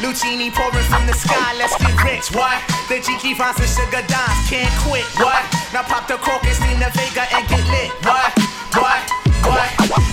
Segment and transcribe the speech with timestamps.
[0.00, 2.28] Lucini pouring from the sky, let's get rich.
[2.36, 2.60] What?
[2.88, 5.04] The Jiki finds the sugar dimes, can't quit.
[5.16, 5.40] What?
[5.72, 7.90] Now pop the cork and steam the Vega and get lit.
[8.04, 8.32] What?
[8.76, 9.15] What?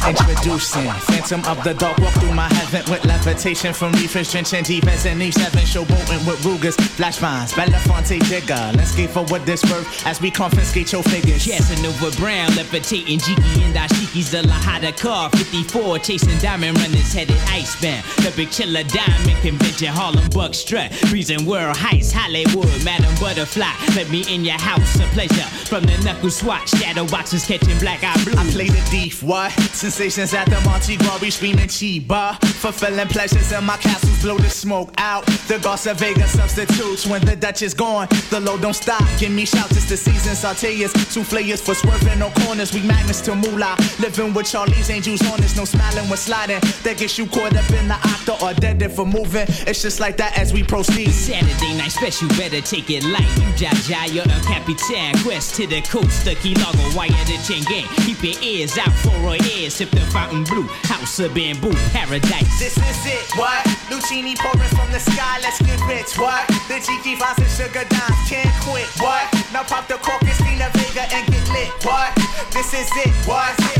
[0.05, 1.97] Introducing Phantom of the Dark.
[1.99, 6.43] Walk through my heaven with levitation from reefers, drenching defense and Eve 7 showboating with
[6.43, 8.73] Rugers, flash vines, Belafonte Digger.
[8.75, 11.45] Let's get for what this worth as we confiscate your figures.
[11.45, 15.29] Casanova Brown, levitating Jiki and Dashiki's the Lahada car.
[15.29, 18.03] 54, chasing diamond runners headed icebound.
[18.25, 20.93] The big chiller diamond convention, Harlem Buck strut.
[21.07, 23.71] Freezing world heights, Hollywood, Madam Butterfly.
[23.95, 25.47] Let me in your house, a pleasure.
[25.63, 28.33] From the knuckle swatch, shadow boxes catching black eye blue.
[28.37, 29.53] I play the thief, what?
[29.93, 32.35] Sensations at the Monte Glory screaming Chiba.
[32.41, 35.23] Fulfilling pleasures in my castles, blow the smoke out.
[35.47, 38.07] The Garza Vega substitutes when the Dutch is gone.
[38.31, 40.33] The low don't stop, give me shouts, it's the season.
[40.33, 42.73] Sauteas, souffleurs for swerving no corners.
[42.73, 43.75] We magnets to moolah.
[43.99, 46.59] Living with Charlie's angels on this, no smiling when sliding.
[46.81, 49.45] That gets you caught up in the octa or dead if for moving.
[49.69, 51.11] It's just like that as we proceed.
[51.11, 53.29] Saturday night special, better take it light.
[53.37, 55.13] You jaja, you're a capitan.
[55.21, 57.85] Quest to the coast, the key logo, wire the chain gang.
[58.07, 60.67] Keep your ears out for a ear, sip the fountain blue.
[60.83, 62.59] House of bamboo, paradise.
[62.59, 63.63] This is it, what?
[63.89, 66.47] Lucini pouring from the sky, let's get rich, what?
[66.67, 69.27] The Jiki finds and sugar dimes, can't quit, what?
[69.51, 72.15] Now pop the cork and the Vega and get lit, what?
[72.51, 73.72] This is it, what?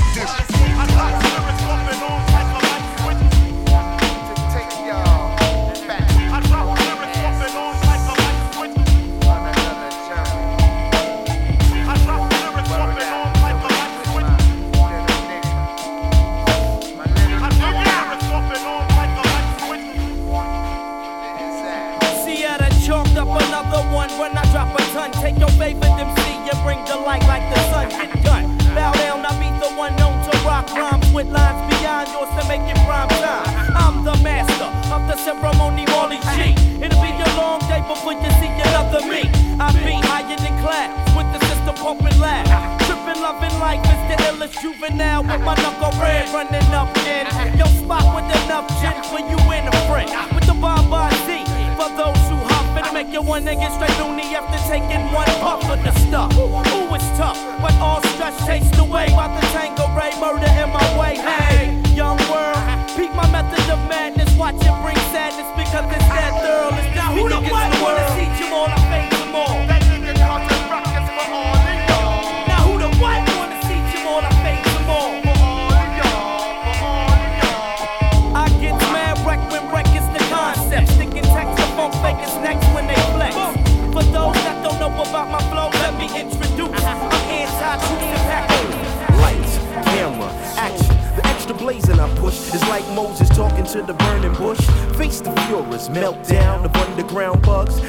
[93.33, 94.59] Talking to the burning bush.
[94.95, 97.79] Face the furious meltdown of underground bugs.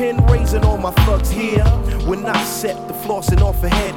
[0.00, 1.64] Kingpin raising all my thugs here.
[2.08, 3.94] When I set the flossing off a head.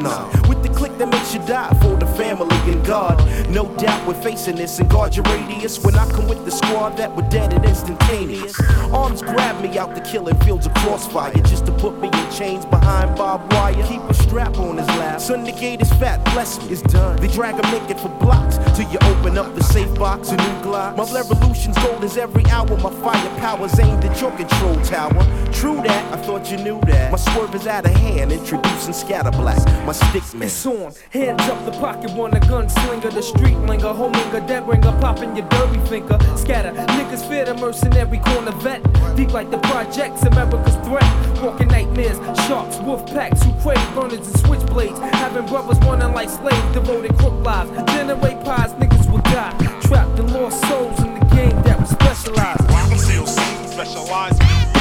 [0.49, 3.17] With the click that makes you die for the family and God.
[3.49, 5.81] No doubt we're facing this and guard your radius.
[5.83, 8.59] When I come with the squad that were dead and instantaneous.
[8.91, 12.65] Arms grab me out the killing fields of crossfire just to put me in chains
[12.65, 13.87] behind barbed wire.
[13.87, 15.21] Keep a strap on his lap.
[15.21, 17.15] Son, the gate is fat, bless me, it's done.
[17.17, 20.43] They drag him naked for blocks till you open up the safe box, a new
[20.63, 20.97] Glock.
[20.97, 22.65] My revolution's gold is every hour.
[22.77, 25.23] My firepower's aimed at your control tower.
[25.51, 27.11] True that, I thought you knew that.
[27.11, 29.63] My swerve is out of hand, introducing scatter black.
[29.85, 30.43] My stick man.
[30.43, 34.67] It's on, hands up the pocket, want a gunslinger, the street linger, homing a dead
[34.67, 36.17] ringer, popping your derby finger.
[36.35, 38.81] Scatter, niggas fear the mercenary corner vet.
[39.15, 41.41] Deep like the projects, America's threat.
[41.41, 42.17] Walking nightmares,
[42.47, 44.99] sharks, wolf packs, who crave burners and switchblades.
[45.15, 47.69] Having brothers running like slaves, devoted crook lives.
[47.93, 49.55] Generate pies, niggas will die.
[49.81, 52.57] Trapped in lost souls in the game that we specialize.
[52.69, 54.72] I'm still specialized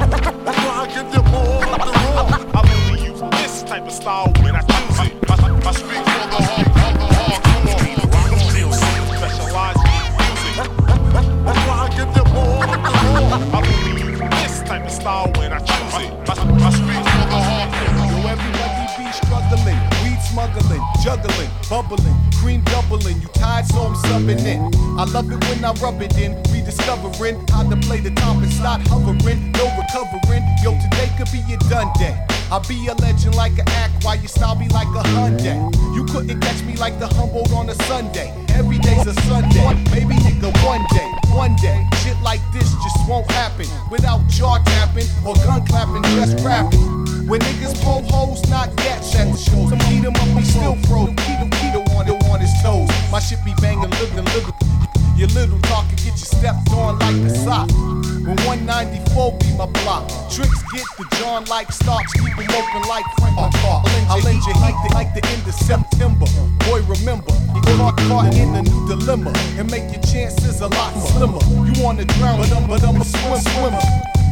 [0.00, 1.62] I give you more.
[2.54, 5.12] I only use this type of style when I choose it.
[5.28, 7.58] I, I speak for the hard, for hardcore.
[8.14, 10.54] I'm still specialized in music.
[11.44, 12.62] That's why I give you more.
[12.62, 16.10] I only use this type of style when I choose it.
[16.28, 18.10] I, speak for the hardcore.
[18.10, 19.97] Yo, everybody be struggling,
[20.30, 23.20] smuggling, juggling, bubbling, cream doubling.
[23.20, 24.60] You tired, so I'm subbing in.
[24.98, 28.52] I love it when I rub it in, rediscovering how to play the top and
[28.52, 30.44] start hovering, no recovering.
[30.62, 32.37] Yo, today could be your done day.
[32.50, 35.56] I'll be a legend like an act while you style be like a Hyundai.
[35.94, 38.32] You couldn't catch me like the Humboldt on a Sunday.
[38.48, 39.74] Every day's a Sunday.
[39.92, 41.86] Maybe go one day, one day.
[42.02, 46.80] Shit like this just won't happen without jaw tapping or gun clapping, just rapping.
[47.28, 49.68] When niggas pull hoes, not yet at the shows.
[49.68, 51.06] Some beat 'em up, we still pro.
[51.06, 52.88] Keep 'em, keep 'em on, on his toes.
[53.12, 54.77] My shit be banging, living, living.
[55.18, 57.68] Your little talk can get you stepped on like a sock.
[58.22, 63.02] When 194 be my block, tricks get the John like stocks, keep them open like
[63.18, 63.82] Franklin uh-huh.
[63.82, 63.90] Park.
[64.14, 66.26] I'll lend you heat the, like the end of September.
[66.70, 70.94] Boy, remember, you got caught in a new dilemma and make your chances a lot
[70.94, 71.10] uh-huh.
[71.10, 71.42] slimmer.
[71.66, 73.82] You wanna drown, but I'm, but I'm a swim swimmer.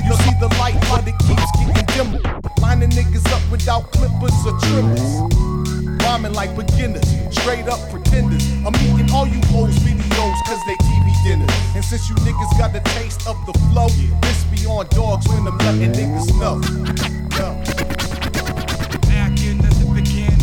[0.07, 2.23] You see the light, but it keeps getting dimmer.
[2.63, 5.03] Lining niggas up without clippers or trimmers.
[6.07, 7.03] Rhyming like beginners,
[7.35, 7.83] straight up
[8.23, 8.67] pretenders.
[8.67, 11.51] I'm eating all you hoes videos cause they TV dinners.
[11.75, 13.89] And since you niggas got the taste of the flow,
[14.23, 16.61] this be on dogs when I'm letting niggas know.
[17.37, 17.63] Yo.
[19.13, 20.43] Acting as if it can't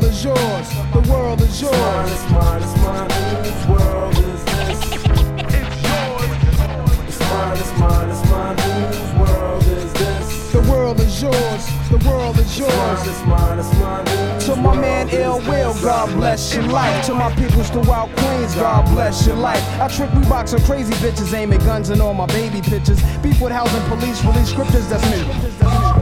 [0.00, 0.68] The world is yours.
[0.92, 2.12] The world is It's mine, yours.
[2.12, 3.10] it's mine, it's mine.
[3.10, 4.78] Whose world is this?
[7.08, 8.58] It's mine, it's mine, it's mine.
[8.58, 10.52] Whose world is this?
[10.52, 11.62] The world is yours.
[11.90, 12.70] The world is It's yours.
[12.70, 14.40] mine, it's mine, it's mine.
[14.40, 15.74] To my man Ill Will.
[15.82, 17.04] God bless your life.
[17.06, 19.62] To my peoples throughout Queens, God bless your life.
[19.80, 23.02] I trick Reeboks on crazy bitches, aiming guns and all my baby pictures.
[23.20, 25.97] Beef with housing police, release scriptures, that's me.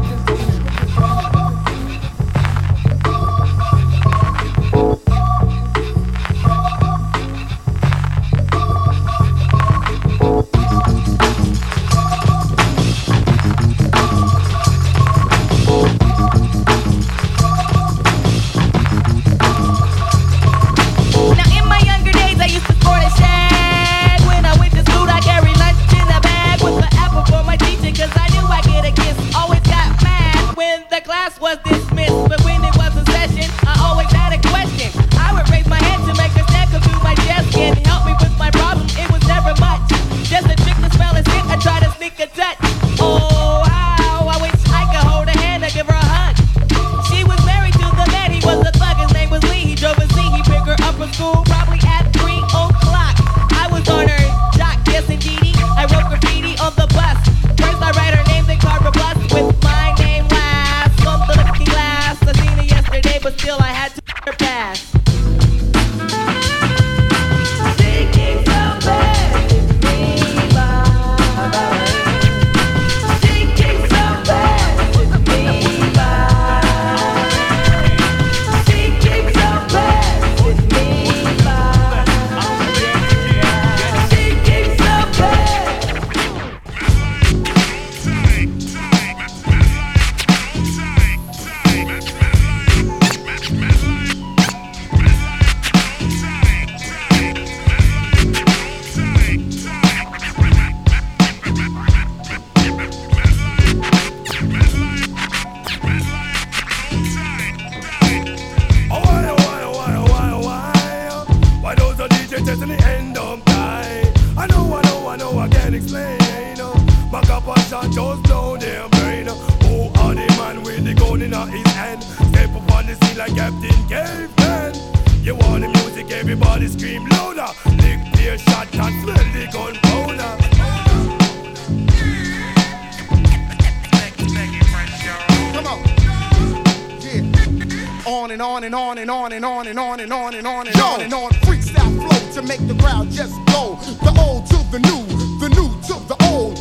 [138.47, 141.00] On and on and on and on and on and on and on and on
[141.00, 141.31] and on.
[141.43, 143.75] Freestyle flow to make the crowd just go.
[144.07, 145.03] The old to the new,
[145.43, 146.57] the new to the old.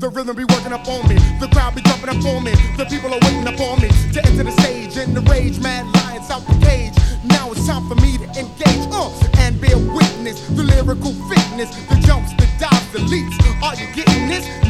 [0.00, 1.14] The rhythm be working up on me.
[1.38, 2.52] The crowd be jumping up on me.
[2.76, 4.96] The people are waiting up on me to enter the stage.
[4.96, 6.98] In the rage, mad lions out the cage.
[7.24, 10.44] Now it's time for me to engage uh, and bear witness.
[10.48, 13.38] The lyrical fitness, the jumps, the dives, the leaps.
[13.62, 14.61] Are you getting this?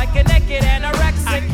[0.00, 1.44] Like a naked anorexic.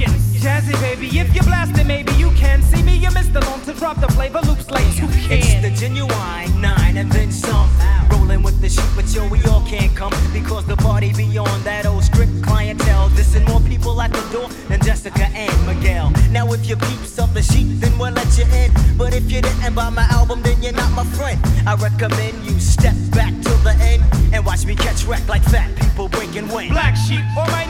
[0.45, 2.95] Jazzy baby, if you're blasting, maybe you can see me.
[2.95, 5.62] You missed the long to drop the flavor loops like you It's can.
[5.62, 7.69] the genuine nine and then some.
[8.12, 11.87] Rolling with the sheep, but yo, we all can't come because the party beyond that
[11.87, 13.09] old strict clientele.
[13.19, 16.12] Dissing more people at the door than Jessica and Miguel.
[16.31, 18.71] Now, if you peeps up the sheep, then we'll let you in.
[18.97, 21.41] But if you didn't buy my album, then you're not my friend.
[21.67, 25.69] I recommend you step back till the end and watch me catch wreck like fat
[25.97, 26.71] people breaking wind.
[26.71, 27.65] Black sheep, almighty like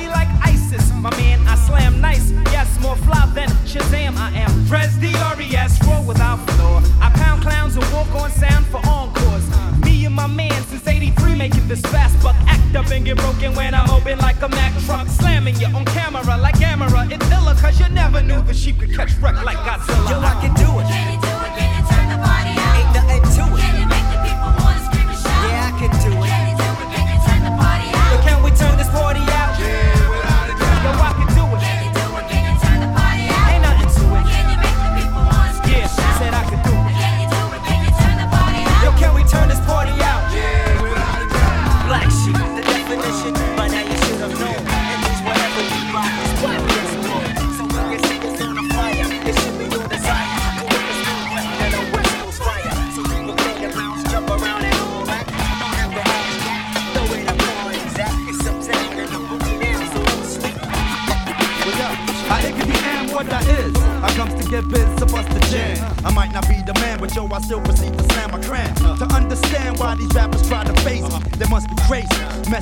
[13.06, 15.06] get broken when I'm open like a Mack truck.
[15.06, 17.06] Slamming you on camera like camera.
[17.08, 19.95] It's illa cause you never knew the sheep could catch wreck like Godzilla.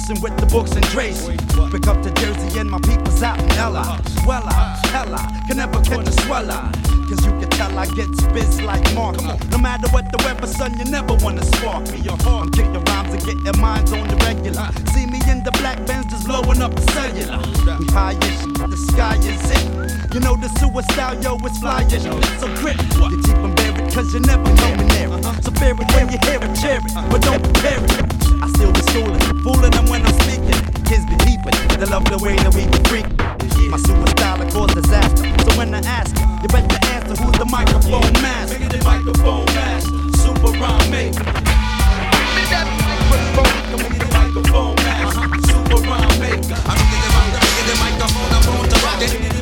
[0.07, 1.33] Messing with the books and Tracy.
[1.73, 3.99] Pick up the Jersey and my people's out in Ella.
[4.27, 5.17] Well, I, hella,
[5.49, 6.61] can never catch a sweller.
[7.09, 9.17] Cause you can tell I get biz like Mark.
[9.49, 12.05] No matter what the weather, son, you never wanna spark me.
[12.05, 14.69] I'm kicking rhymes and getting minds on the regular.
[14.93, 17.41] See me in the black Benz just blowing up the cellular.
[17.81, 20.13] We high the sky is it.
[20.13, 21.97] You know the suicide, yo, it's flyish.
[21.97, 22.77] It's so grit.
[23.09, 25.25] You keep them buried cause you never know me near it.
[25.41, 28.25] So bear it when you hear it, cheer it, but don't prepare it.
[28.45, 29.84] I still be schooling, fooling them
[31.79, 33.07] they love the way that we freak.
[33.71, 35.25] My super style will cause disaster.
[35.45, 38.59] So when I ask, you better answer who's the microphone master.
[38.69, 39.91] The microphone master,
[40.23, 41.25] super rhyme maker.
[44.13, 46.59] Microphone master, super rhyme maker.
[46.69, 46.79] I'm
[47.67, 49.34] the microphone, I'm on to rock it.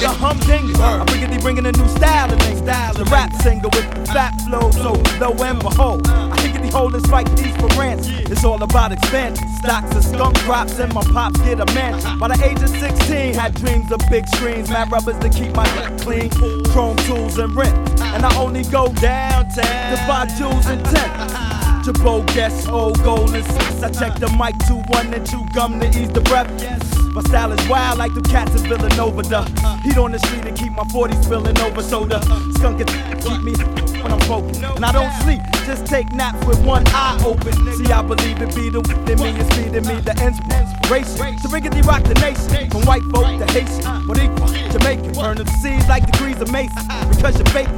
[0.00, 0.74] The humdinger.
[0.82, 2.56] I'm bringing, bringing a new style to me.
[2.56, 6.94] Style, the rap singer with fat flow, so lo and behold, I think the whole
[6.94, 8.08] is like these for rants.
[8.08, 9.48] It's all about expansion.
[9.56, 12.18] Stocks of skunk drops, and my pops get a mansion.
[12.18, 15.64] By the age of 16, had dreams of big screens, mad rubbers to keep my
[15.76, 16.30] neck clean,
[16.72, 17.76] chrome tools and rent.
[18.00, 21.54] And I only go downtown to buy jewels and tents.
[21.84, 23.82] Jabot guess old and six.
[23.82, 26.93] I check the mic two one and chew gum to ease the breath.
[27.14, 29.22] My style is wild like the cats in Villanova.
[29.22, 29.42] The
[29.84, 31.80] heat on the street and keep my 40s spilling over.
[31.80, 32.18] So the
[32.58, 32.88] skunk it
[33.22, 33.54] keep me
[34.02, 34.60] when I'm focused.
[34.62, 37.54] And I don't sleep, just take naps with one eye open.
[37.78, 41.38] See, I believe it be the in me is feeding me the inspiration.
[41.38, 43.86] To riggedy rock the nation, from white folk to Haitian,
[44.18, 45.12] equal Jamaican.
[45.14, 46.82] Burn the seeds like degrees of mason.
[47.14, 47.70] Because you're fake,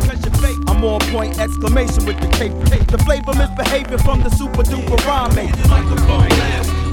[0.66, 2.56] I'm on point exclamation with the cape.
[2.88, 5.36] The flavor misbehavior from the super duper rhyme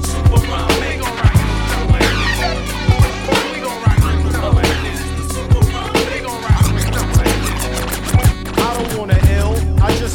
[0.03, 1.02] super rhyme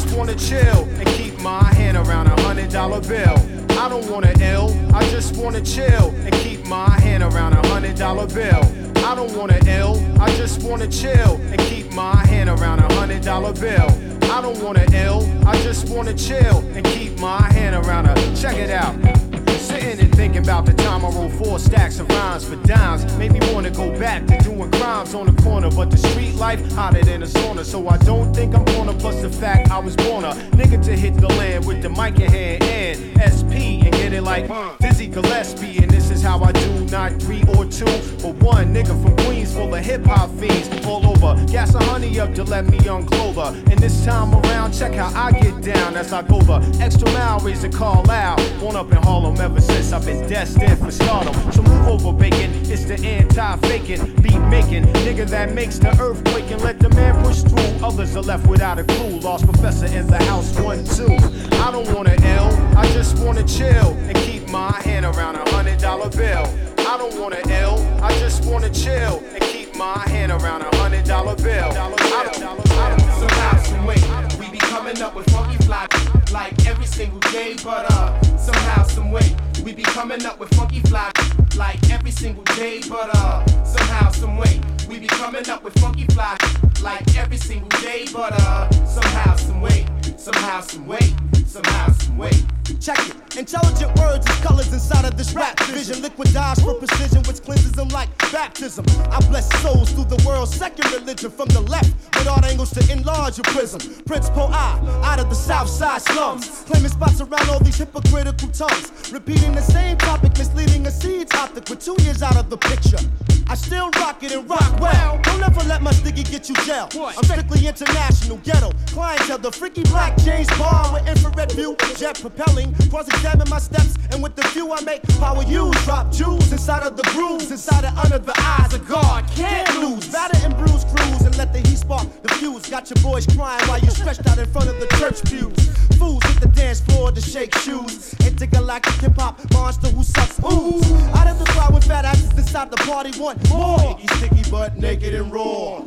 [0.01, 3.35] just wanna chill and keep my hand around a hundred dollar bill.
[3.71, 7.97] I don't wanna ill, I just wanna chill and keep my hand around a hundred
[7.97, 8.61] dollar bill.
[9.05, 13.23] I don't wanna ill, I just wanna chill and keep my hand around a hundred
[13.23, 13.89] dollar bill.
[14.31, 18.15] I don't wanna ill, I just wanna chill and keep my hand around a.
[18.35, 19.28] Check it out.
[19.59, 23.05] Sitting and thinking about the time I rolled four stacks of rhymes for dimes.
[23.17, 25.69] Made me wanna go back to doing crimes on the corner.
[25.69, 27.65] But the street life hotter than a sauna.
[27.65, 30.95] So I don't think I'm gonna plus the fact I was born a nigga to
[30.95, 34.49] hit the land with the mic in hand and SP and get it like
[34.79, 35.77] Dizzy Gillespie.
[35.83, 37.85] And this is how I do, not three or two,
[38.21, 41.31] but one nigga from Queens full of hip hop fiends all over.
[41.45, 43.51] Gas a honey up to let me unclothe her.
[43.71, 47.39] And this time around, check how I get down as I go the extra mile,
[47.39, 48.37] raise the call out.
[48.59, 51.33] Born up in Harlem ever since I've been destined for stardom.
[51.53, 52.51] So move over, bacon.
[52.65, 57.23] It's the anti-faking, beat making nigga that makes the earth quake and let the man
[57.23, 57.87] push through.
[57.87, 59.19] Others are left without a clue.
[59.21, 61.15] Lost professor in the house, one two.
[61.63, 65.79] I don't wanna ill, I just wanna chill and keep my hand around a hundred
[65.79, 66.45] dollar bill.
[66.89, 71.05] I don't wanna ill, I just wanna chill and keep my hand around a hundred
[71.05, 71.69] dollar bill.
[71.69, 73.97] I don't, some way,
[74.39, 75.85] we be coming up with funky fly
[76.33, 77.55] like every single day.
[77.63, 81.11] But uh, somehow, some way, we be coming up with funky fly
[81.55, 82.81] like every single day.
[82.89, 86.39] But uh, somehow, some way, we be coming up with funky fly
[86.81, 88.07] like every single day.
[88.11, 89.85] But uh, somehow, some way,
[90.17, 91.13] somehow, some way,
[91.45, 92.31] somehow, some way.
[92.77, 93.37] Check it.
[93.37, 96.01] Intelligent words and colors inside of this rap vision.
[96.03, 98.85] Liquidized for precision, which cleanses them like baptism.
[99.11, 102.91] I bless souls through the world's second religion from the left, with art angles to
[102.91, 103.79] enlarge your prism.
[104.05, 108.49] Prince Po I, out of the south side slums, claiming spots around all these hypocritical
[108.49, 109.11] tongues.
[109.11, 112.99] Repeating the same topic, misleading a seeds optic with two years out of the picture.
[113.47, 115.19] I still rock it and rock well.
[115.23, 116.87] Don't ever let my sticky get you gel.
[116.93, 118.71] I'm strictly international, ghetto.
[118.87, 122.58] Clientele, the freaky black James Bond with infrared view, jet propelling.
[122.89, 125.75] Cross examine my steps, and with the view I make, power use.
[125.85, 129.25] Drop jewels inside of the grooves, inside and under the eyes of God.
[129.35, 130.07] Can't lose.
[130.07, 132.69] Batter and bruise crews, and let the heat spark the fuse.
[132.69, 135.69] Got your boys crying while you stretched out in front of the church pews.
[135.97, 138.13] Fools hit the dance floor to shake shoes.
[138.25, 140.91] Intergalactic hip hop monster who sucks ooze.
[141.15, 143.97] Out of the crowd with fat asses inside the party, want more.
[143.99, 145.83] Icky, sticky, but naked and raw.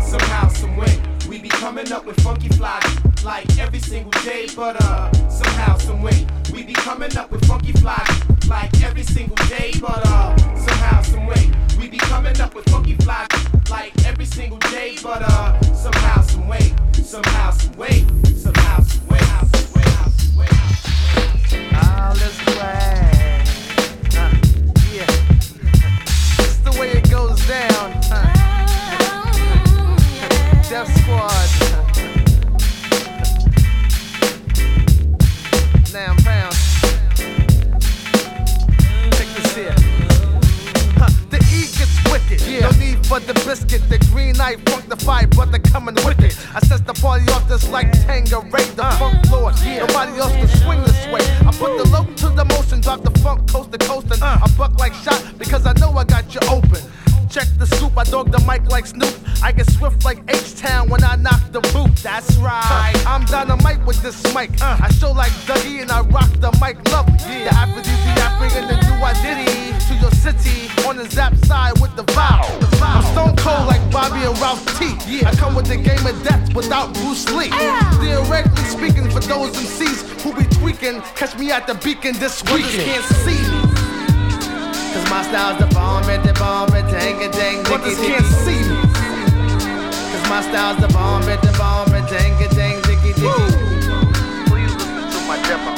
[0.00, 2.80] Somehow, some way, we be coming up with funky fly
[3.24, 4.46] like every single day.
[4.54, 8.04] But uh, somehow, some way, we be coming up with funky fly
[8.48, 9.72] like every single day.
[9.80, 13.26] But uh, somehow, some way, we be coming up with funky fly
[13.70, 14.96] like every single day.
[15.02, 18.04] But uh, somehow, some way, somehow, some way,
[18.36, 19.20] somehow, some way,
[19.52, 19.84] some way,
[20.18, 20.48] some way.
[21.82, 23.44] All this way.
[24.16, 24.34] Uh,
[24.92, 25.06] yeah.
[26.40, 27.92] It's the way it goes down.
[28.12, 28.34] Uh.
[30.68, 31.67] Def Squad.
[35.92, 36.58] Damn pounds.
[39.16, 39.74] Check this here.
[40.98, 42.40] Huh, The E gets wicked.
[42.60, 43.88] No need for the biscuit.
[43.88, 46.36] The green eye funk the fight, but they're coming wicked.
[46.54, 48.98] I set the party off just like Tanqueray, the uh.
[48.98, 49.54] funk floor, lord.
[49.64, 51.24] Nobody else can swing this way.
[51.46, 54.40] I put the low to the motion, drop the funk coast to coast, and uh.
[54.44, 56.82] I buck like shot because I know I got you open.
[57.30, 59.14] Check the soup, I dog the mic like Snoop.
[59.42, 61.94] I get swift like H-Town when I knock the boot.
[61.96, 62.94] That's right.
[63.06, 64.50] I'm dynamite with this mic.
[64.62, 64.78] Uh.
[64.80, 67.14] I show like Dougie and I rock the mic lovely.
[67.28, 67.50] Yeah.
[67.50, 71.94] The aphrodisiac bringing the do I diddy to your city on the zap side with
[71.96, 72.48] the vow.
[72.80, 74.86] I'm stone cold like Bobby and Ralph T.
[75.24, 77.50] I come with the game of death without Bruce Lee.
[78.00, 82.84] Theoretically speaking, for those MCs who be tweaking, catch me at the beacon this weekend.
[82.88, 83.67] can't see me.
[84.92, 88.62] Cause my style's the bomb at the bomb at dang a dang Brothers can't see
[88.68, 88.76] me.
[90.12, 94.46] Cause my style's the bomb at the bomb at dang a dang diggy diggy.
[94.48, 95.72] Please listen to my demo.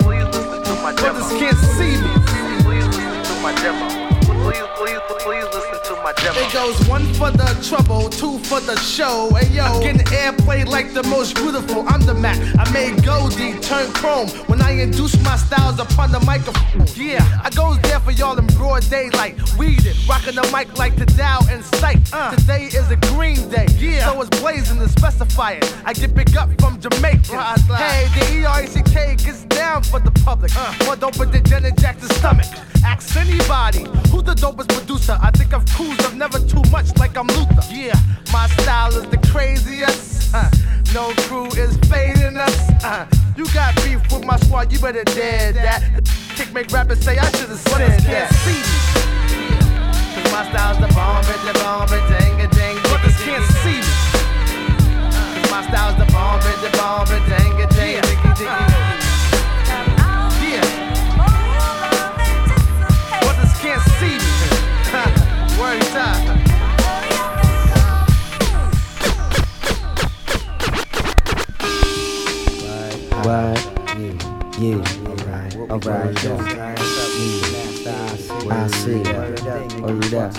[0.00, 1.12] Please listen to my demo.
[1.12, 2.12] Brothers can't see me.
[2.62, 3.86] Please listen to my demo.
[4.44, 5.71] Please, please, please listen to
[6.02, 6.38] my demo.
[6.38, 9.30] It goes one for the trouble, two for the show.
[9.34, 11.86] Hey yo, I'm getting airplay like the most beautiful.
[11.88, 12.38] I'm the Mac.
[12.58, 16.86] I made Goldie turn chrome when I induce my styles upon the microphone.
[16.94, 19.36] Yeah, I goes there for y'all in broad daylight.
[19.56, 22.00] Weeded, rocking the mic like the Dow and Sight.
[22.12, 22.34] Uh.
[22.34, 24.10] Today is a green day, yeah.
[24.10, 25.76] So it's blazing to specify it.
[25.84, 27.58] I get big up from Jamaica.
[27.76, 30.52] Hey, the E-R-A-C-K gets down for the public.
[30.56, 30.74] Uh.
[30.84, 32.46] More dope than Janet Jackson's stomach.
[32.84, 35.18] Ask anybody who's the dopest producer.
[35.20, 37.62] I think of crews of never too much, like I'm Luther.
[37.70, 37.94] Yeah,
[38.32, 40.34] my style is the craziest.
[40.34, 40.50] Uh,
[40.92, 42.70] no crew is fading us.
[42.84, 45.82] Uh, you got beef with my squad, you better dead that.
[46.36, 48.32] Kick make rappers say I should've said that.
[48.44, 49.02] See me.
[50.14, 53.80] Cause my style's the bomb, it, the bomb, it, dang, it, dang, Brothers can't see
[53.80, 53.92] me.
[55.40, 58.71] Cause my style's the bomb, it, the bomb, it, dang, it, dang,
[65.72, 66.34] prioritata.
[73.24, 73.58] What?
[73.96, 74.12] Yeah,
[74.58, 74.82] yeah.
[75.08, 76.78] Alright, alright, alright.
[78.44, 79.40] I see that.
[79.82, 80.32] Or you that.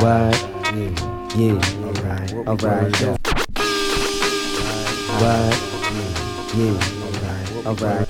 [0.00, 0.34] What?
[0.74, 0.90] Yeah,
[1.36, 1.58] yeah.
[1.86, 3.20] Alright, alright, alright.
[5.20, 5.54] What?
[6.56, 6.76] Yeah,
[7.66, 8.08] Alright, Alright.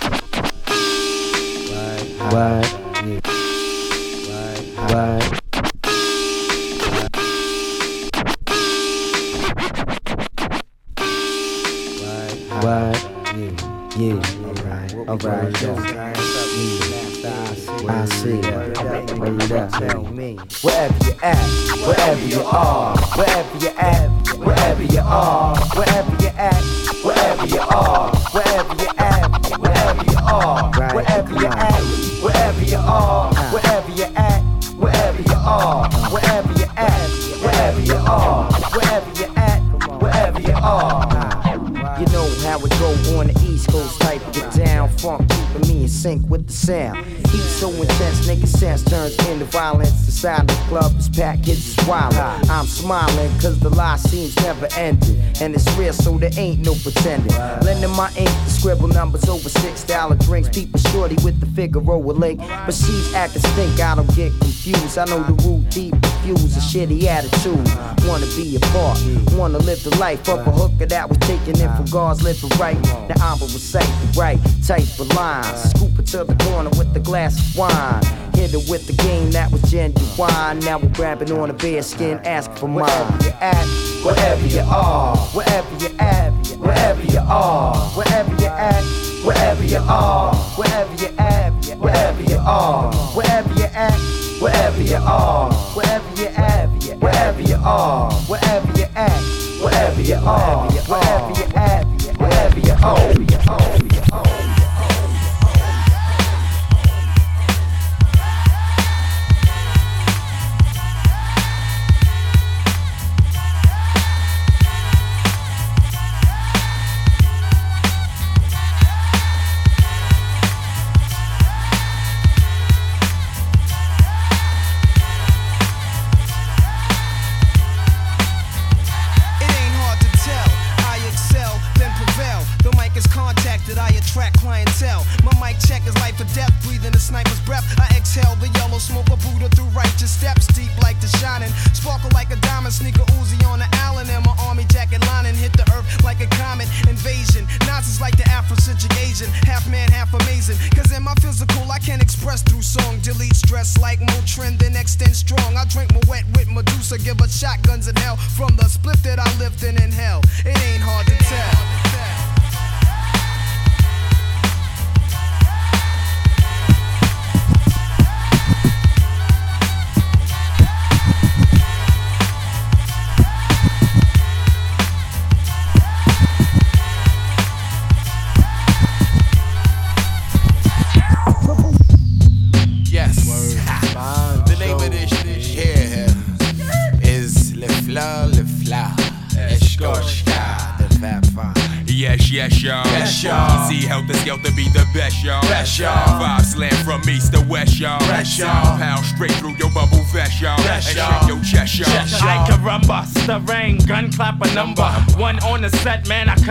[2.32, 2.89] What?
[4.90, 5.20] Yeah.
[12.60, 12.98] What?
[13.36, 13.54] Yeah.
[13.96, 14.20] Yeah.
[14.48, 14.92] Alright.
[15.08, 15.62] Alright.
[15.62, 16.10] Yeah.
[17.88, 18.42] I see it.
[18.42, 18.50] You
[21.22, 21.36] at,
[21.86, 22.96] wherever you are,
[50.20, 50.52] violence.
[50.52, 52.14] The club is packed, kids is wild.
[52.14, 55.20] I'm smiling cause the lie seems never ending.
[55.40, 57.32] And it's real, so there ain't no pretending.
[57.64, 60.48] Lending my ink to scribble numbers over six dollar drinks.
[60.50, 62.40] People shorty with the Figaro link.
[62.40, 64.98] But she's acting stink, I don't get confused.
[64.98, 67.66] I know the root deep confused, a shitty attitude.
[68.06, 68.98] Wanna be a part,
[69.32, 72.80] wanna live the life of a hooker that was taken in from God's living right.
[73.08, 75.70] Now I'ma recite the right type of lines.
[75.70, 78.29] Scoop it to the corner with the glass of wine.
[78.50, 80.58] Hit with the game that was genuine.
[80.60, 82.86] Now we're grabbing on a bear skin, asking for mine.
[82.88, 83.56] Wherever you at,
[84.02, 88.82] wherever you are, wherever you at, wherever you are, wherever you at,
[89.24, 93.98] wherever you are, wherever you at, wherever you are, wherever you at,
[94.40, 96.68] wherever you are, wherever you at,
[97.00, 99.22] wherever you are, wherever you at,
[99.62, 101.84] wherever you are, wherever you at,
[102.18, 103.29] wherever you are.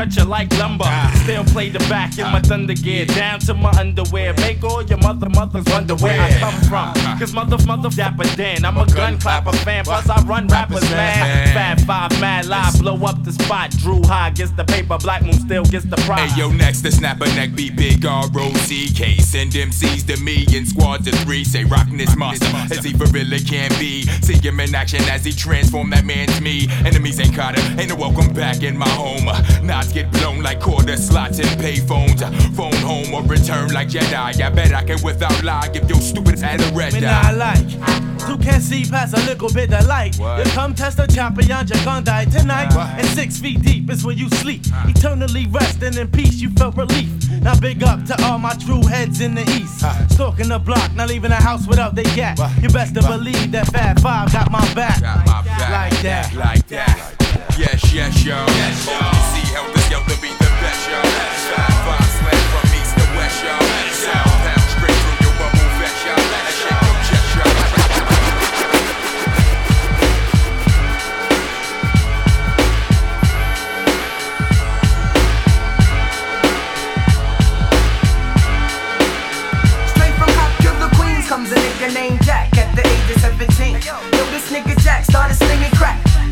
[0.09, 0.85] Cut you like lumber.
[0.87, 1.11] Ah.
[1.23, 2.41] Still play the back in my ah.
[2.41, 4.33] thunder gear, down to my underwear.
[4.35, 6.93] Make all your mother mothers wonder where I come from.
[6.97, 7.17] Ah.
[7.19, 11.53] Cause mother, mother, dapper Dan, I'm a gun clapper fan, plus I run rappers, man.
[11.53, 13.69] Fat five, mad live, blow up the spot.
[13.71, 16.31] Dru Ha gets the paper, Black Moon still gets the prize.
[16.31, 20.65] Hey yo, next to snap a neck be big R-O-C-K Send MCs to me in
[20.65, 21.43] squads of three.
[21.43, 22.47] Say rockin' this monster.
[22.73, 24.01] As he for really can be.
[24.21, 26.67] See him in action as he transform that man's me.
[26.85, 29.25] Enemies ain't caught him, ain't no welcome back in my home.
[29.65, 32.19] Knots get blown like quarter slots and payphones.
[32.55, 34.41] Phone home or return like Jedi.
[34.41, 37.37] I bet I can without lie give your stupid head a red Me eye not
[37.37, 38.09] like.
[38.25, 40.17] Two can't see past a little bit of light.
[40.17, 42.73] You come test the champion, you're gonna die tonight.
[42.97, 44.61] And six feet deep is where you sleep.
[44.85, 47.09] Eternally resting in peace, you felt relief.
[47.41, 49.79] Now big up to all my true heads in the east.
[50.13, 52.39] Stalking the block, not leaving the house without they gat.
[52.61, 55.01] You best to believe that Fat Five got my back.
[55.01, 56.33] Like that.
[56.35, 57.15] Like that.
[57.57, 58.47] Yes, yes, y'all.
[58.47, 59.13] Yes, y'all.
[59.33, 61.68] See how this Skelter be the best, y'all.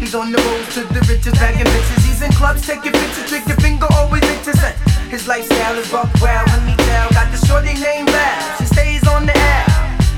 [0.07, 1.99] He's on the road to the riches, bagging bitches.
[2.07, 4.71] He's in clubs, taking pictures, trigger finger, always interesting.
[5.11, 7.11] His lifestyle is buck let me tell.
[7.11, 9.67] Got the shorty named Val, she stays on the air.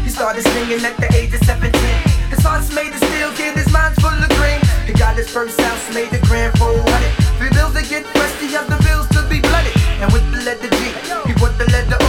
[0.06, 1.74] He started singing at the age of 17.
[2.30, 4.62] His heart's made of steel, kid, his mind's full of green.
[4.86, 6.86] He got his first house made a grand 400.
[7.42, 9.74] Three bills to get pressed, the other bills to be blooded.
[10.06, 10.78] And with the letter G,
[11.26, 12.09] he put the letter O.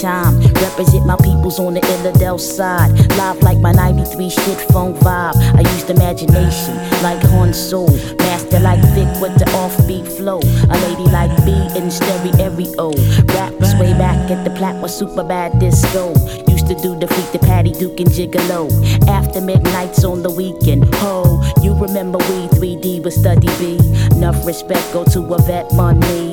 [0.00, 0.40] time.
[0.54, 2.90] Represent my peoples on the Illidale side.
[3.16, 5.36] Live like my 93 shit phone vibe.
[5.54, 7.90] I used imagination like Horn Soul.
[8.18, 10.40] Master like Vic with the offbeat flow.
[10.40, 12.90] A lady like B in stereo.
[13.34, 16.10] Rap was way back at the plat was super bad disco.
[16.48, 18.68] Used to do the freak the Patty Duke and Gigolo.
[19.08, 20.92] After midnights on the weekend.
[20.96, 23.78] Ho, you remember we 3D with Study B.
[24.16, 26.32] Enough respect go to a vet money.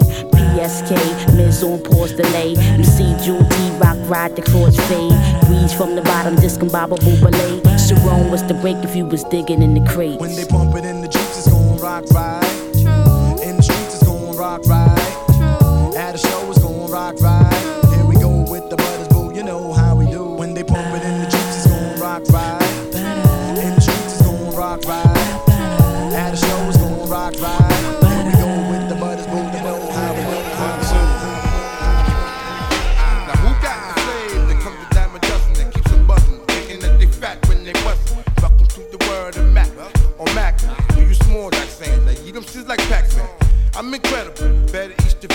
[0.65, 2.55] PSK, Miz on pause delay.
[2.57, 5.13] MC Jewel T Rock ride the chords fade.
[5.45, 7.61] Breeze from the bottom, discombobable ballet.
[7.77, 10.19] Sharon was the break if you was digging in the crates.
[10.19, 12.44] When they pump it in the jeeps it's gon' rock right.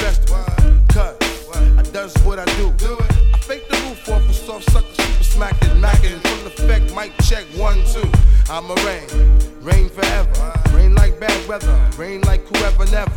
[0.01, 0.87] Better eat the vegetable.
[0.89, 2.73] Cause I does what I do.
[3.33, 7.45] I fake the roof off a soft sucker, super smacking, macking, full effect, mic check
[7.57, 8.11] one, two.
[8.49, 9.07] I'm a rain,
[9.61, 10.53] rain forever.
[10.73, 13.13] Rain like bad weather, rain like whoever never.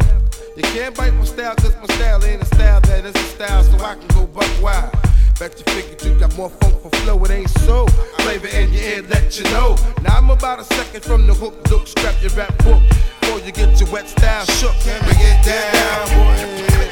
[0.55, 3.63] You can't bite my style, cause my style ain't a style that is a style,
[3.63, 4.91] so I can go buck wild.
[5.39, 7.87] Bet you figured you got more funk for flow, it ain't so.
[8.21, 9.75] Flavor in your ear, let you know.
[10.03, 12.81] Now I'm about a second from the hook, look, scrap your rap book.
[13.23, 14.75] Before you get your wet style shook.
[14.83, 16.35] Can we get down, boy?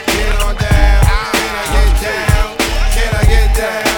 [0.08, 1.04] Get on down.
[1.36, 2.58] Can I get down?
[2.96, 3.84] Can I get down?
[3.84, 3.91] Get down,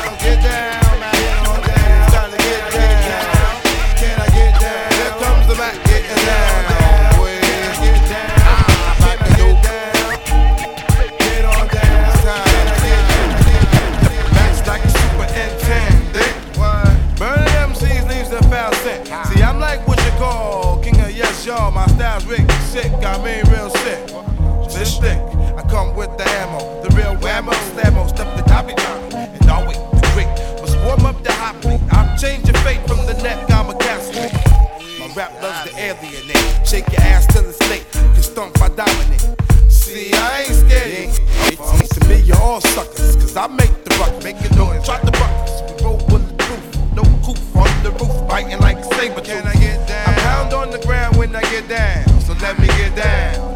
[26.23, 26.59] the ammo.
[26.83, 27.53] The real whammo.
[27.71, 28.07] Slammo.
[28.09, 29.13] Stuff the toppy top.
[29.13, 30.27] And always the quick.
[30.61, 31.81] Must warm up the hot plate.
[31.91, 33.49] I'm changing fate from the neck.
[33.51, 34.29] I'm a castle.
[34.99, 36.67] My rap loves to alienate.
[36.67, 37.85] Shake your ass till it's late.
[38.15, 39.25] You stomp, I dominate.
[39.69, 41.09] See, I ain't scared.
[41.81, 43.15] It's to me, you're all suckers.
[43.15, 44.23] Cause I make the ruck.
[44.23, 44.83] Make it noise.
[44.85, 45.61] Try the buckets.
[45.67, 46.63] We roll bulletproof.
[46.95, 48.27] No coof on the roof.
[48.27, 50.09] Biting like a saber Can I get down?
[50.09, 52.07] I pound on the ground when I get down.
[52.21, 53.52] So let me get down.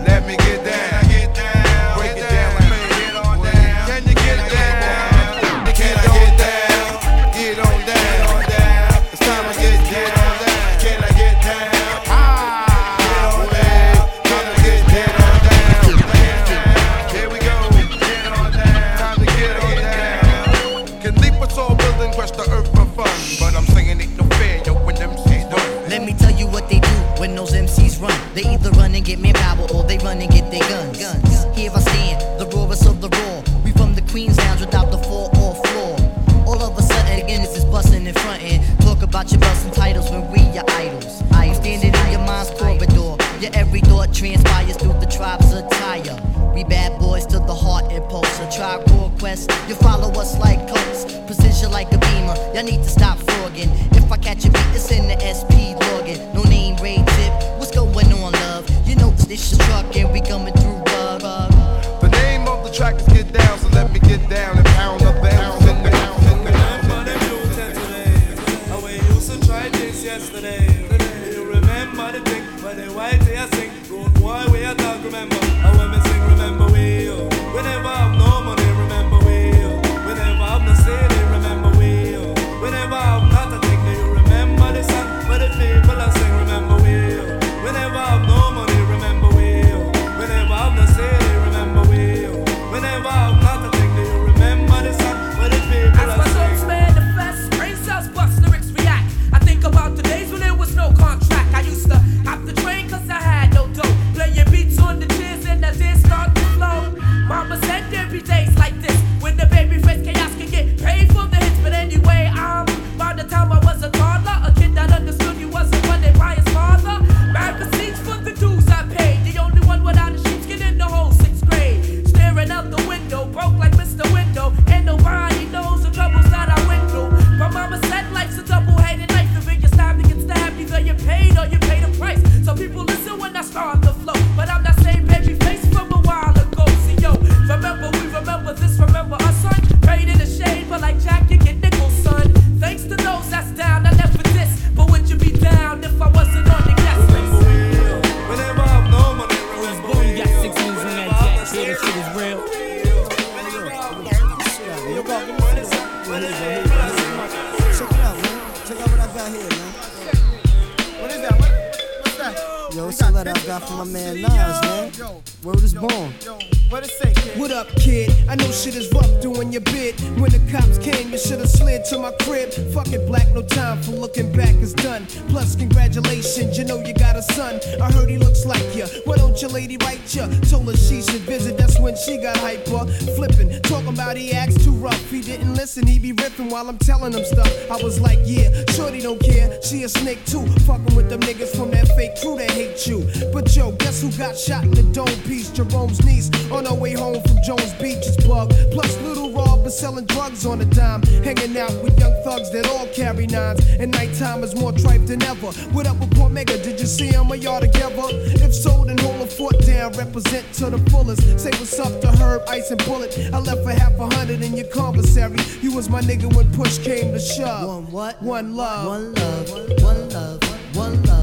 [191.19, 193.07] Them niggas from that fake crew that hate you.
[193.33, 195.49] But yo, guess who got shot in the dome piece?
[195.49, 198.49] Jerome's niece on her way home from Jones Beach is bug.
[198.71, 201.01] Plus, little Rob is selling drugs on a dime.
[201.23, 203.65] Hanging out with young thugs that all carry nines.
[203.79, 205.51] And nighttime is more tripe than ever.
[205.71, 206.57] What up with Port Mega?
[206.61, 208.07] Did you see him or y'all together?
[208.45, 209.93] If so, then hold a foot down.
[209.93, 211.39] Represent to the fullest.
[211.39, 213.17] Say what's up to Herb, Ice, and Bullet.
[213.33, 215.37] I left for half a hundred in your commissary.
[215.61, 217.67] You was my nigga when push came to shove.
[217.67, 218.21] One what?
[218.21, 218.87] One love.
[218.87, 219.81] One love.
[219.81, 220.46] One love.
[220.77, 221.16] One love.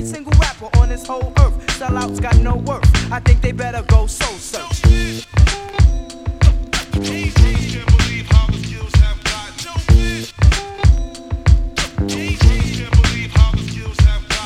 [0.00, 1.56] Every single rapper on this whole earth.
[1.78, 3.12] Sellouts got no worth.
[3.12, 4.84] I think they better go soul search.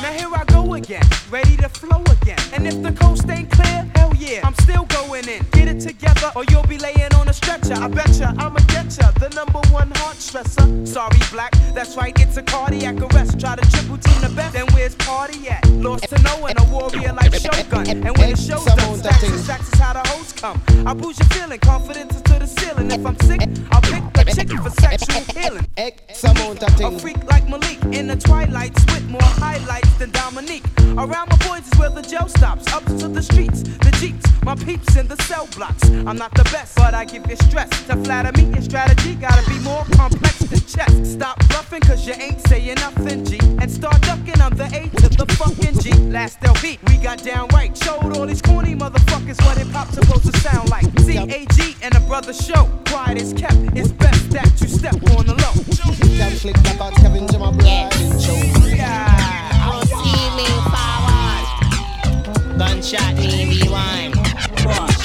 [0.01, 2.39] Now here I go again, ready to flow again.
[2.53, 5.45] And if the coast ain't clear, hell yeah, I'm still going in.
[5.51, 7.75] Get it together, or you'll be laying on a stretcher.
[7.75, 8.59] I betcha I'ma
[8.93, 10.87] ya, the number one heart stressor.
[10.87, 13.39] Sorry, black, that's right, it's a cardiac arrest.
[13.39, 15.67] Try to triple team the best, then where's party at?
[15.69, 17.87] Lost to no one, a warrior like Shogun.
[17.89, 20.61] And when the show's done, stacks and stacks is how the hoes come.
[20.85, 22.91] I bruise your feeling, confidence is to the ceiling.
[22.91, 25.67] If I'm sick, I'll pick the chicken for sexual healing.
[25.77, 30.63] A freak like Malik in the twilights with more highlights than Dominique.
[30.97, 32.71] Around my boys is where the jail stops.
[32.71, 35.83] Up to the streets, the jeeps, my peeps in the cell blocks.
[35.89, 37.69] I'm not the best, but I give you stress.
[37.87, 41.11] To flatter me, your strategy gotta be more complex than chess.
[41.11, 43.39] Stop bluffing, cause you ain't saying nothing, G.
[43.59, 45.91] And start ducking, I'm the A to the fucking G.
[46.09, 47.75] Last LV, we got down right.
[47.77, 50.85] Showed all these corny motherfuckers what hip hop's supposed to sound like.
[50.95, 52.69] CAG and a brother show.
[52.87, 55.51] Quiet is kept, it's best that you step on the low.
[56.39, 59.54] Click back out Kevin to my bride and
[60.35, 61.45] lean forward.
[62.57, 64.15] Gunshot me rewind.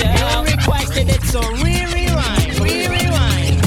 [0.01, 3.61] Helen requested it, so re rewind, re rewind.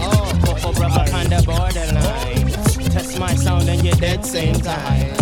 [0.00, 2.48] Oh, Coco Brother on the borderline.
[2.90, 5.14] Test my sound and you're dead same time.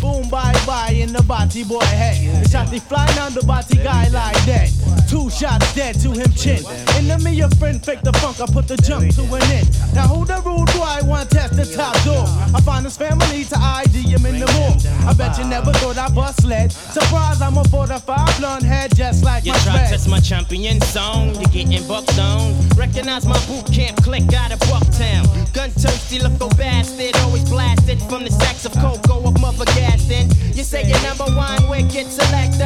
[0.00, 2.44] Boom, bye, bye, in the body boy head.
[2.44, 4.68] The shot he flying on the body guy like that.
[5.08, 6.60] Two shots dead to him chin.
[6.96, 9.68] Enemy your friend fake the funk, I put the jump to an end.
[9.94, 12.24] Now who the rude boy want test the top door?
[12.54, 14.76] I find his family to ID him in the mall.
[15.08, 16.72] I bet you never thought I bust lead.
[16.72, 20.80] Surprise, I'm a 45 blonde head just like You my try to test my champion
[20.82, 22.52] song, you're getting bucked on.
[22.76, 25.24] Recognize my boot camp click out of Bucktown.
[25.54, 30.28] Gun thirsty, look go bastard, always blasted from the sacks of cocoa of mother gassing.
[30.52, 32.64] You say you're number one, wicked selector.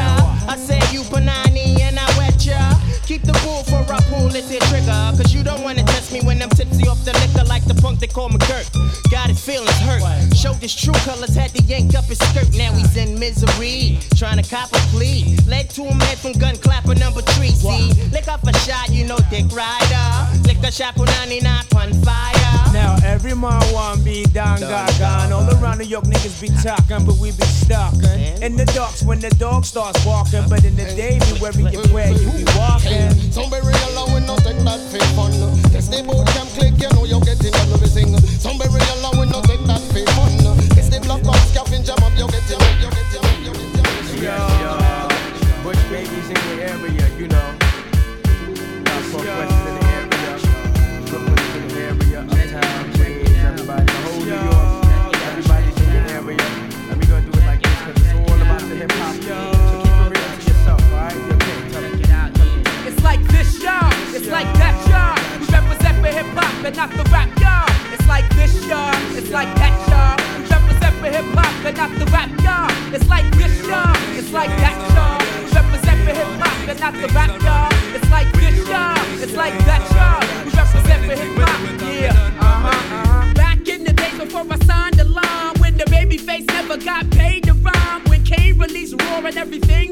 [0.49, 2.75] I say you panani and I wet ya.
[3.07, 5.13] Keep the rule for I pull this here trigger.
[5.17, 8.01] Cause you don't wanna test me when I'm tipsy off the liquor like the punk
[8.01, 8.71] they call McGirt.
[9.11, 10.03] Got his feelings hurt.
[10.35, 12.49] Showed his true colors, had to yank up his skirt.
[12.57, 13.99] Now he's in misery.
[14.17, 15.37] Trying to cop a plea.
[15.47, 17.51] Led to him head from gun clapper number three.
[17.51, 20.09] See, lick up a shot, you know Dick Rider.
[20.47, 22.73] Lick a shot for 99 on fire.
[22.73, 25.35] Now every man want be down gaga.
[25.35, 28.22] All around New York niggas be talking, but we be stalking.
[28.23, 31.93] In the docks when the dog starts walking, but in the day we worry if
[31.93, 33.11] where you be walking.
[33.35, 35.35] Some be real and we no take that fake fun.
[35.75, 37.83] It's the boot camp click, you know you're getting on the.
[38.39, 40.39] Some be real and we no take that fake fun.
[40.79, 44.23] It's the block of scavenger mob, you're getting up, you're getting up, you're getting.
[44.23, 44.39] Yo,
[45.67, 47.02] Bush babies in the area,
[66.73, 67.69] and not the rap, y'all.
[67.93, 68.95] It's like this, y'all.
[69.17, 70.17] It's like that, y'all.
[70.39, 72.95] We represent for hip hop and not the rap, y'all.
[72.95, 73.93] It's like this, y'all.
[74.17, 75.21] It's like that, y'all.
[75.45, 77.69] We represent for hip hop and not the rap, y'all.
[77.95, 78.97] It's like this, y'all.
[79.21, 80.23] It's like that, y'all.
[80.45, 82.13] We represent for hip hop, yeah.
[82.41, 83.35] Uh-huh, uh-huh.
[83.35, 87.11] Back in the days before I signed the line, when the baby face never got
[87.11, 89.92] paid to rhyme, when Kane released Raw and everything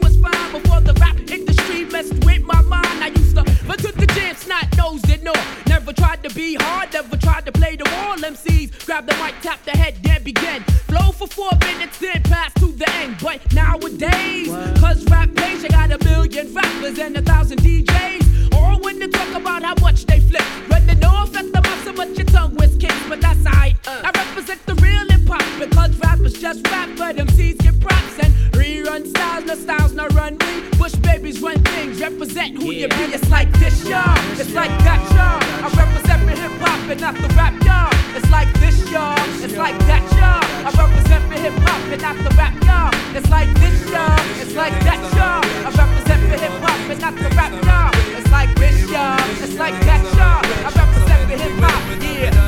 [8.91, 10.65] grab the mic, tap the head, then begin.
[10.91, 13.17] Flow for four minutes, then pass to the end.
[13.23, 14.49] But nowadays,
[14.81, 18.53] cause rap page, I got a million rappers and a thousand DJs.
[18.53, 20.43] All when they talk about how much they flip.
[20.69, 23.77] Running off at the mouth so much your tongue was kicked, but that's alright.
[23.87, 24.03] Uh.
[24.07, 28.35] I represent the real hip hop because rappers just rap, but MCs get props and
[28.55, 30.69] rerun styles, no styles, no run me.
[30.79, 33.05] Bush babies run things, represent who you be.
[33.15, 34.19] It's like this, y'all.
[34.33, 35.65] It's like that, y'all.
[35.65, 37.90] I represent hip hop and not the rap, y'all.
[38.17, 39.17] It's like this, y'all.
[39.45, 40.43] It's like that, y'all.
[40.67, 42.91] I represent for hip hop and not the rap, y'all.
[43.17, 44.19] It's like this, y'all.
[44.43, 45.45] It's like that, y'all.
[45.67, 47.91] I represent for hip hop and not the rap, y'all.
[48.19, 49.19] It's like this, y'all.
[49.43, 50.43] It's like that, y'all.
[50.67, 52.40] I represent for hip hop, yeah.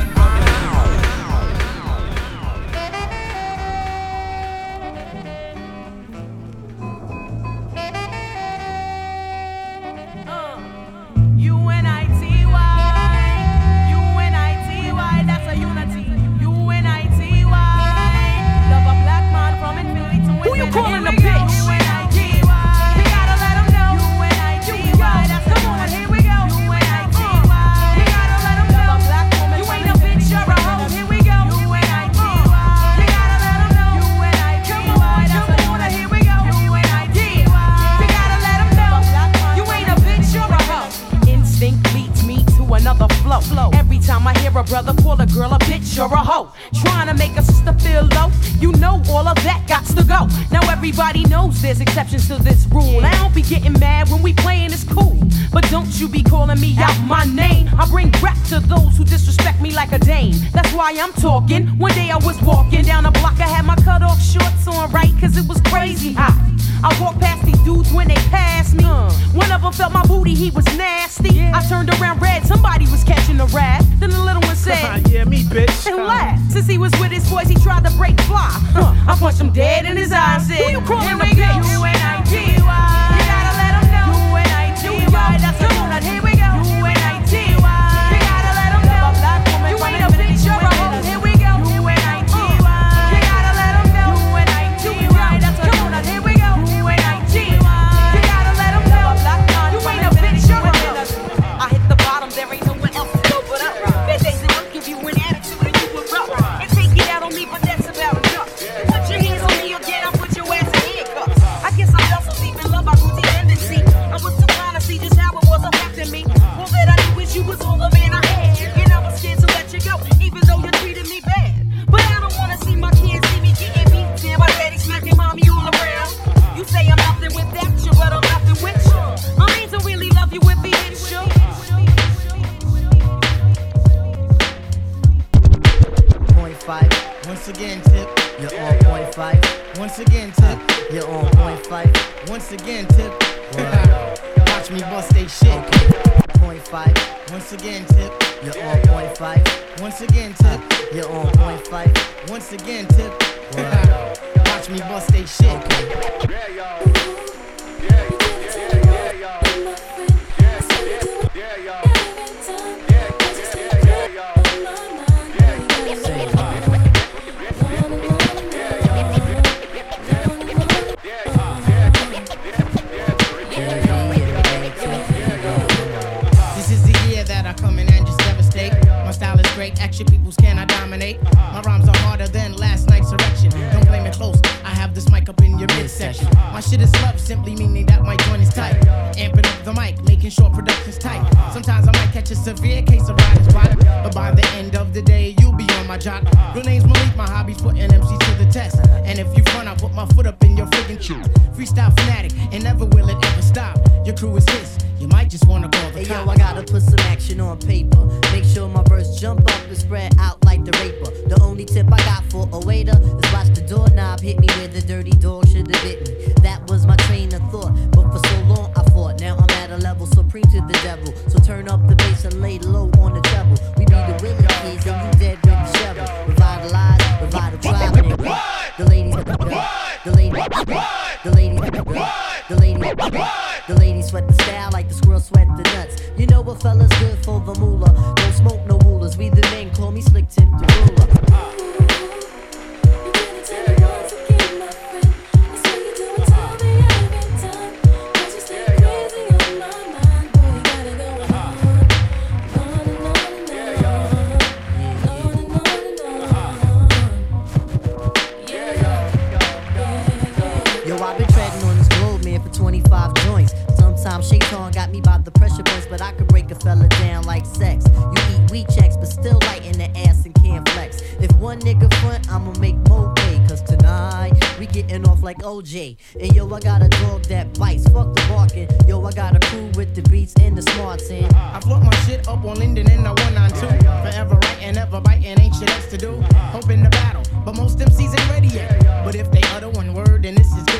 [201.73, 201.83] Cheek.
[201.83, 203.79] Freestyle fanatic, and never will it ever stop.
[204.05, 206.29] Your crew is his, you might just wanna call the Hey yo.
[206.29, 208.05] I gotta put some action on paper.
[208.31, 211.11] Make sure my verse jump up and spread out like the raper.
[211.29, 214.67] The only tip I got for a waiter is watch the doorknob hit me where
[214.67, 216.33] the dirty dog should have bit me.
[216.41, 219.21] That was my train of thought, but for so long I fought.
[219.21, 221.13] Now I'm at a level supreme to the devil.
[221.29, 223.57] So turn up the bass and lay low on the treble.
[223.77, 226.05] We be the willing kids and you dead with the shovel.
[226.27, 228.77] Revitalize, revitalize, nigga.
[228.77, 229.63] The ladies, the ladies,
[230.03, 230.92] the ladies, the ladies,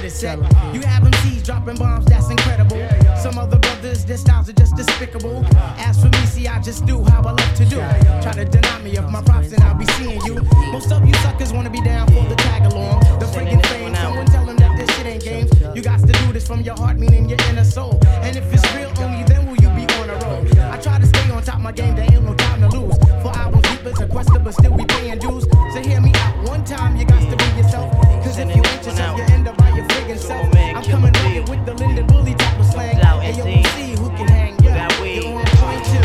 [0.04, 0.74] then this is good as set.
[0.74, 2.82] You have MCs dropping bombs, that's incredible.
[3.18, 5.46] Some other brothers, their styles are just despicable.
[5.78, 7.78] As for me, see, I just do how I love to do.
[8.22, 10.36] Try to deny me of my props, and I'll be seeing you.
[10.72, 13.00] Most of you suckers wanna be down for the tag along.
[13.20, 15.52] The friggin' fame, someone tell them that this shit ain't games.
[15.76, 18.00] You got to do this from your heart, meaning your inner soul.
[18.22, 20.46] And if it's real, only then will you be on a roll.
[20.72, 22.98] I try to stay on top of my game, there ain't no time to lose.
[23.22, 25.46] For albums deep as a quester, but still we paying dues.
[25.74, 28.03] So hear me out one time, you got to be yourself.
[28.34, 30.56] Cause if you ain't yourself, you end up by your friggin' self.
[30.56, 33.00] I'm coming rugged with the Linden Bully type of slang.
[33.22, 34.58] And yo, see who can hang.
[34.64, 36.02] Yeah, you're on point two.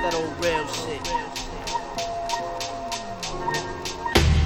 [0.00, 1.04] That old real shit.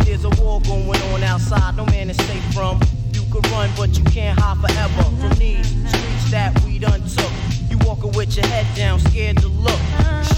[0.04, 2.80] There's a war going on outside, no man is safe from.
[3.12, 7.30] You could run, but you can't hide forever from these streets that we done took.
[7.70, 9.78] You walking with your head down, scared to look.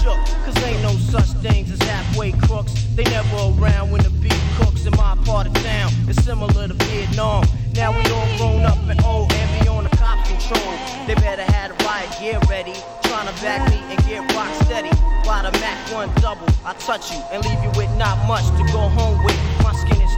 [0.07, 2.71] Shook, cause ain't no such things as halfway crooks.
[2.95, 5.91] They never around when the beat cooks in my part of town.
[6.07, 7.43] It's similar to Vietnam.
[7.73, 10.73] Now we all grown up and old and be on the cop control.
[11.07, 12.73] They better have the riot gear ready.
[13.03, 14.95] Trying to back me and get rock steady.
[15.27, 18.63] While the Mac 1 double, I touch you and leave you with not much to
[18.71, 19.56] go home with.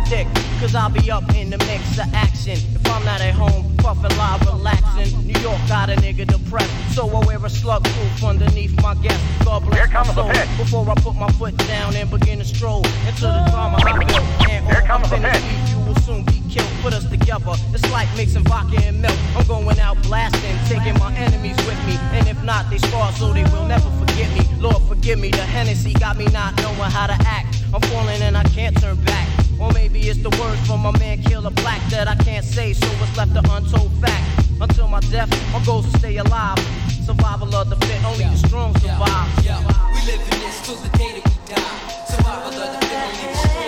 [0.10, 2.58] My skin is thick, cause I'll be up in the mix of action.
[2.76, 5.26] If I'm not at home, puffin' live, relaxing.
[5.26, 9.22] New York got a nigga depressed, so I wear a slug proof underneath my guest.
[9.46, 10.32] God bless Here comes my the soul.
[10.32, 10.48] pit.
[10.58, 14.50] Before I put my foot down and begin to stroll into the drama I built.
[14.50, 15.42] And Here comes the in the pit.
[15.44, 16.70] beat, you will soon be killed.
[16.82, 19.18] Put us together, it's like mixing vodka and milk.
[19.36, 21.96] I'm going out blasting, taking my enemies with me.
[22.18, 24.48] And if not, they scar so they will never forget me.
[24.60, 27.58] Lord, forgive me, the Hennessy got me not knowing how to act.
[27.74, 29.39] I'm falling and I can't turn back.
[29.60, 32.88] Or maybe it's the words from my man Killer Black that I can't say, so
[33.02, 34.26] it's left an untold fact.
[34.62, 36.60] Until my death, my goal's to stay alive.
[37.06, 39.38] Survival of the fit, only the strong survive.
[39.38, 42.06] We live in this till the day that we die.
[42.08, 43.59] Survival of the fit, only the strong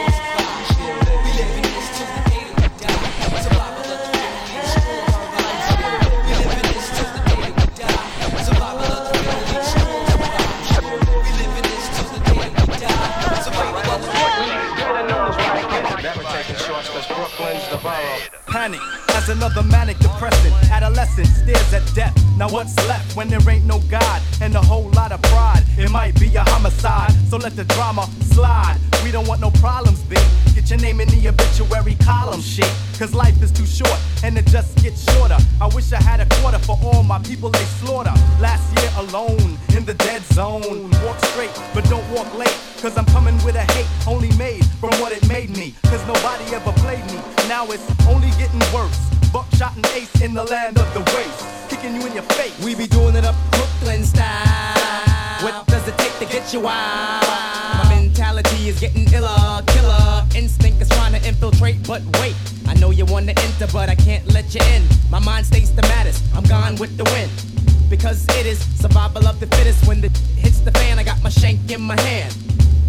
[18.62, 18.80] Panic
[19.16, 20.54] as another manic depressant.
[20.72, 24.92] Adolescent stares at death, Now what's left when there ain't no God and a whole
[24.92, 25.64] lot of pride?
[25.80, 28.78] It might be a homicide, so let the drama slide.
[29.04, 30.22] We don't want no problems, big.
[30.72, 32.72] Your name in the obituary column, shit.
[32.98, 35.36] Cause life is too short and it just gets shorter.
[35.60, 38.14] I wish I had a quarter for all my people they slaughter.
[38.40, 40.90] Last year alone in the dead zone.
[41.04, 42.58] Walk straight, but don't walk late.
[42.82, 45.76] Cause I'm coming with a hate only made from what it made me.
[45.92, 47.20] Cause nobody ever played me.
[47.50, 48.98] Now it's only getting worse.
[49.34, 51.70] Buckshot and ace in the land of the waste.
[51.70, 52.58] Kicking you in your face.
[52.64, 55.44] We be doing it up Brooklyn style.
[55.44, 57.91] What does it take to get you wild?
[58.22, 60.24] Mentality is getting iller, killer.
[60.36, 62.36] Instinct is trying to infiltrate, but wait.
[62.68, 64.84] I know you wanna enter, but I can't let you in.
[65.10, 66.24] My mind stays the maddest.
[66.36, 67.32] I'm gone with the wind.
[67.90, 69.88] Because it is survival of the fittest.
[69.88, 72.32] When the hits the fan, I got my shank in my hand.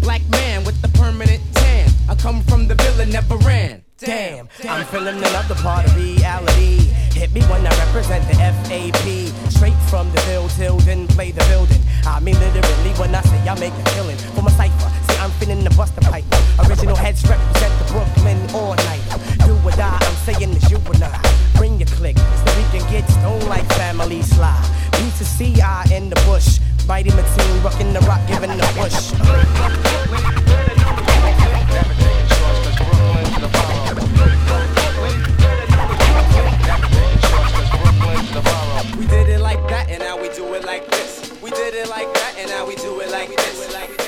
[0.01, 1.89] Black man with the permanent tan.
[2.07, 3.81] I come from the villa, never ran.
[3.97, 6.77] Damn, I'm feeling another part of reality.
[7.17, 9.51] Hit me when I represent the FAP.
[9.51, 11.81] Straight from the bill till then play the building.
[12.05, 14.92] I mean literally when I say I make a killing for my cipher.
[15.23, 16.25] I'm feeling the buster pipe.
[16.67, 18.99] Original heads represent the Brooklyn all night.
[19.45, 21.17] Do or die, I'm saying it's you and I.
[21.55, 24.67] Bring your click so we can get stoned like family slide.
[24.99, 26.59] Need to see I in the bush.
[26.89, 29.13] Mighty Mateen rocking the rock, giving the push.
[38.99, 41.31] We did it like that, and now we do it like this.
[41.41, 44.02] We did it like that, and now we do it like this.